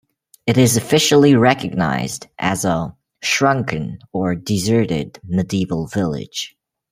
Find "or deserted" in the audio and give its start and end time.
4.11-5.19